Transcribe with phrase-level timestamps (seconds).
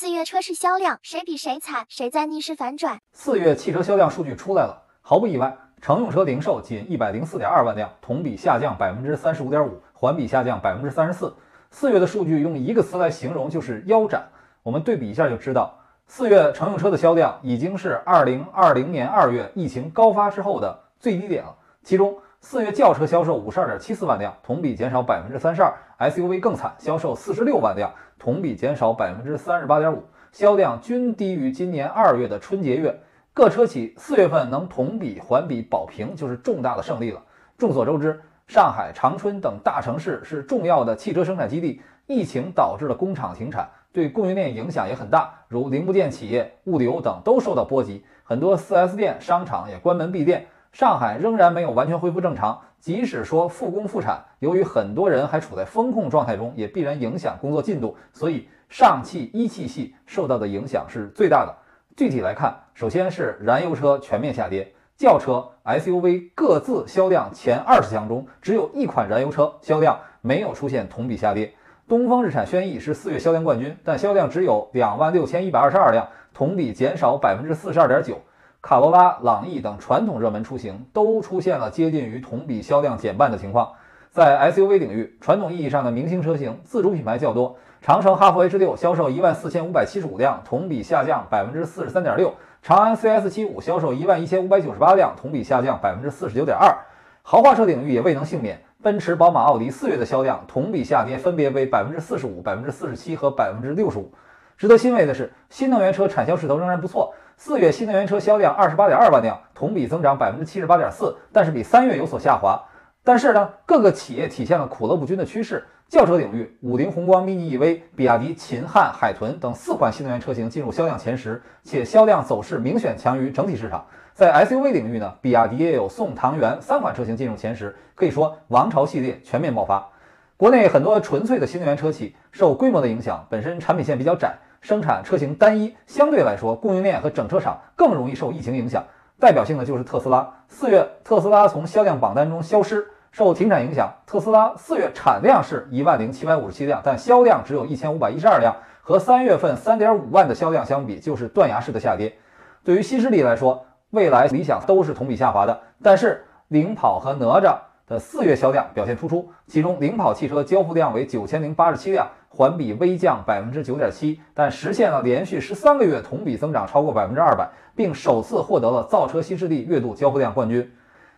[0.00, 1.84] 四月车市销量谁比谁惨？
[1.88, 3.00] 谁在逆势反转？
[3.10, 11.34] 四月汽车销量数据出来了，毫不意外，乘用车零售仅一百零四点二万辆，同比下降百分之三十五点五，环比下降百分之三十四。
[11.72, 14.22] 四月的数据用一个词来形容就是腰斩。
[14.62, 15.76] 我们对比一下就知道，
[16.06, 21.52] 四月乘用车的销量已经是二零二零年二月疫情高发之后的最低点了。
[21.82, 33.00] 其中，四月轿车销售五十二点七四万辆，同比减少百分之三十二；SUV 更惨，销售四十六万辆，同比减少百分之三十八点五，销量均低于今年二月的春节月。
[33.34, 37.22] 各车企四月份能同比环比保平，就是重大的胜利了。
[37.56, 50.46] 众所周知，上海、长春等大城市是重要的汽车生产基地，疫情导致了工厂停产，对供应链影响也很大，如零部件企业、物流等都受到波及，很多 4S 店、商场也关门闭店。
[50.72, 61.54] 上海仍然没有完全恢复正常，即使说复工复产，由于很多人还处在风控状态中，也必然影响工作进度，所以上汽一汽系受到的影响是最大的。
[61.96, 71.52] 具体来看，首先是燃油车全面下跌，轿车、SUV 各自销量前二十强中，只有一款燃油车销量没有出现同比下跌。
[71.88, 78.20] 东风日产轩逸是四月销量冠军，但销量只有两万六千一百二十二辆，同比减少百分之四十二点九。
[78.68, 83.72] 卡罗拉、朗逸等传统热门出行都出现了接近于同比销量减半的情况。
[84.10, 92.28] 在 SUV 领域，传统意义上的明星车型自主品牌较多，长城哈弗 H 六销售一万四千五百七十五辆，同比下降百分之四十三点六；
[92.60, 96.76] 长安 CS 七五销售一万一千五百九十八辆，同比下降百分之四十九点二。
[97.22, 104.12] 豪华车领域也未能幸免，奔驰、宝马、奥迪四月的销量同比下跌分别为百分之四十五、百分之四十七和百分之六十五。
[104.58, 107.14] 值得欣慰的是，新能源车产销势头仍然不错。
[107.40, 112.60] 四月新能源车销量二十八点二万辆，同比增长百分之七十八点四，但是比三月有所下滑。
[113.04, 115.64] 但是呢，各个企业体现了苦乐不均的趋势。
[115.88, 123.86] 轿车领域，五菱宏光 mini EV、比亚迪秦汉、海豚等四款新能源车型进入销量前十，且销量走势明显强于整体市场。
[124.12, 129.88] 在 SUV 领域呢，比亚迪也有宋、唐、元三款车型进入前十，可以说王朝系列全面爆发。
[130.36, 134.36] 国内很多纯粹的新能源车企受规模的影响，本身产品线比较窄。
[134.60, 138.84] 生产车型单一，相对来说，供应链和整车厂更容易受疫情影响。
[139.20, 140.32] 代表性的就是特斯拉。
[140.48, 152.16] 四月，特斯拉从销量榜单中消失，受停产影响，特斯拉四月产量是一万零七百五十七辆，但销量只有一千五百一十二辆，和三月份三点五万的销量相比，就是断崖式的下跌。
[152.62, 157.56] 对于新势力来说，未来、理想都是同比下滑的，但是领跑和哪吒
[157.88, 162.08] 的四月销量表现突出，其中领跑汽车交付量为九千零八十七辆。
[162.30, 170.70] 环比微降百分之九点七，但实现了连续十三个月同比增长超过百分之二百，并首次获得了造车新势力月度交付量冠军。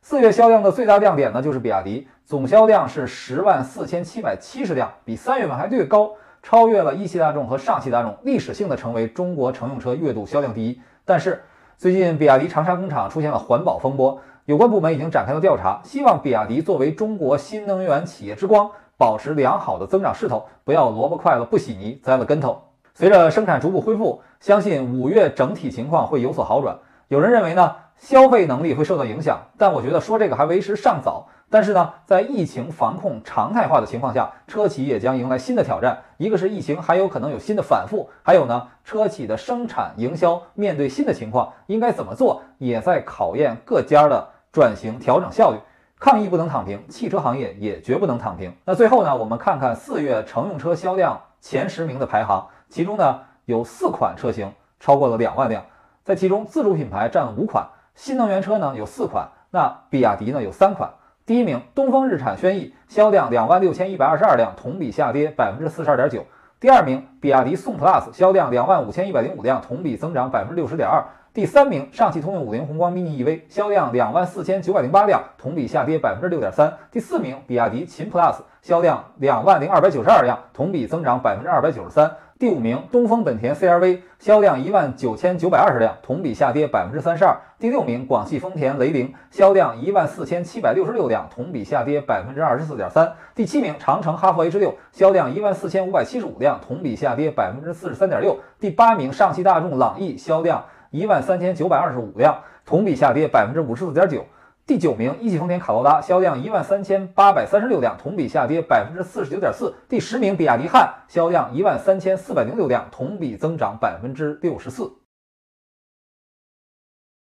[0.00, 6.10] 四月销量的最大亮点呢，就是比亚迪，总销量是十万四千七百七十辆，比三月份还略高，
[6.42, 10.80] 超越了一汽大众和上汽大众，历史性的成为中国乘用车月度销量第一。
[11.04, 11.42] 但是
[11.76, 18.70] 最近比亚迪长沙工厂出现了环保风波，有关部门已经展开了调查，希望比亚迪作为中国新能源企业之光。
[18.96, 22.62] 保持良好的增长势头，不要萝卜快了不洗泥，栽了跟头。
[22.94, 26.78] 随着生产逐步恢复，相信五月整体情况会有所好转。
[27.08, 31.26] 有人认为呢，消费能力会受到影响，但我觉得说这个还为时尚早。
[31.50, 36.02] 但是呢，在疫情防控常态化的情况下，车企也将迎来新的挑战。
[36.16, 45.58] 一个是疫情还有可能有新的反复，还有呢，车企的生产营销面对新的情况应该怎么做，也在考验各家的转型调整效率。
[46.00, 48.52] 抗疫不能躺平，汽车行业也绝不能躺平。
[48.64, 55.64] 那最后呢，我们看看四月乘用车销量前十名的排行，其中呢有四款车型超过了两万辆，
[56.02, 60.90] 在其中自主品牌占五款，新能源车呢有四款，那比亚迪呢有三款。
[61.26, 66.26] 第一名东风日产轩逸销量两万六千一百二十二辆，同比下跌百分之四十二点九。
[66.60, 71.02] 第二名比亚迪宋 PLUS 销量两万五千一百零五辆，同比增长百分之六十点二。
[71.34, 76.72] 第三名，上汽通用五菱宏光 mini EV 销量两万四千九百零八辆，同比下跌百分之六点三。
[76.92, 82.08] 第四名，比亚迪秦 PLUS 销量两万零二百九十二辆，同比增长百分之二百九十三。
[82.38, 87.36] 第五名，东风本田 CR-V 销量一万九千九百二十辆，同比下跌百分之三十二。
[87.58, 93.12] 第六名，广汽丰田雷凌销量一万四千七百六十六辆，同比下跌百分之二十四点三。
[93.34, 98.38] 第七名，长城哈弗 H 六销量一万四千五百七十五辆，同比下跌百分之四十三点六。
[98.60, 100.64] 第八名，上汽大众朗逸销量。
[100.94, 104.24] 一万三千九百二十五辆，同比下跌百分之五十四点九。
[104.64, 109.74] 第九名，一汽丰田卡罗拉销量一万三千八百三十六辆，同比下跌百分之四十九点四。
[109.88, 114.88] 第十名，比亚迪汉销量一万三千四百零六辆，同比增长百分之六十四。